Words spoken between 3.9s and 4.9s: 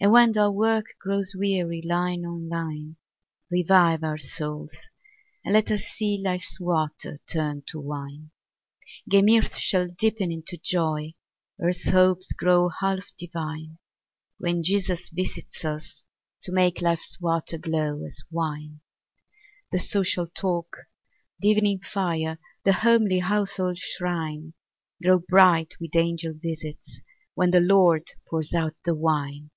our souls,